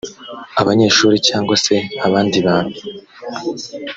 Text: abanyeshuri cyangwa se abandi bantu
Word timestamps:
abanyeshuri 0.61 1.15
cyangwa 1.27 1.55
se 1.65 1.75
abandi 2.07 2.37
bantu 2.47 2.77